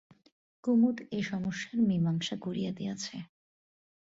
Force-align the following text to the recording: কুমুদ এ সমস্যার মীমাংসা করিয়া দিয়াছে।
কুমুদ 0.63 0.97
এ 1.11 1.19
সমস্যার 1.23 1.77
মীমাংসা 1.89 2.35
করিয়া 2.41 2.71
দিয়াছে। 2.71 3.15